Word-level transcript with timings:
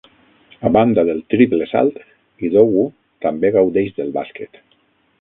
A 0.69 0.71
banda 0.77 1.03
del 1.09 1.21
triple 1.33 1.69
salt, 1.73 2.01
Idowu 2.49 2.89
també 3.27 3.55
gaudeix 3.61 3.97
del 4.03 4.15
bàsquet. 4.21 4.63